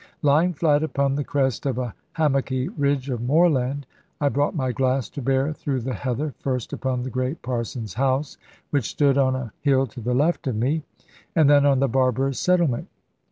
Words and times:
Lying 0.23 0.53
flat 0.55 0.81
upon 0.81 1.13
the 1.13 1.23
crest 1.23 1.67
of 1.67 1.77
a 1.77 1.93
hummocky 2.13 2.69
ridge 2.69 3.07
of 3.11 3.21
moorland, 3.21 3.85
I 4.19 4.29
brought 4.29 4.55
my 4.55 4.71
glass 4.71 5.07
to 5.09 5.21
bear 5.21 5.53
through 5.53 5.81
the 5.81 5.93
heather 5.93 6.33
first 6.39 6.73
upon 6.73 7.03
the 7.03 7.11
great 7.11 7.43
Parson's 7.43 7.93
house, 7.93 8.39
which 8.71 8.89
stood 8.89 9.19
on 9.19 9.35
a 9.35 9.53
hill 9.61 9.85
to 9.85 10.01
the 10.01 10.15
left 10.15 10.47
of 10.47 10.55
me, 10.55 10.81
and 11.35 11.47
then 11.47 11.67
on 11.67 11.81
the 11.81 11.87
barbarous 11.87 12.39
settlement. 12.39 12.87